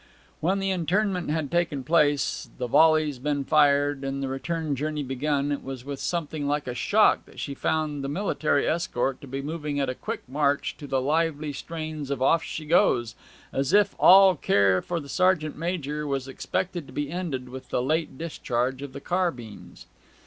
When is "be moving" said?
9.27-9.79